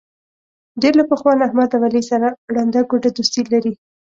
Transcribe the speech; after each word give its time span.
ډېر 0.81 0.93
له 0.99 1.03
پخوا 1.09 1.33
نه 1.37 1.43
احمد 1.47 1.69
او 1.75 1.81
علي 1.87 2.01
سره 2.11 2.27
ړنده 2.53 2.81
ګوډه 2.89 3.09
دوستي 3.15 3.41
لري. 3.53 3.73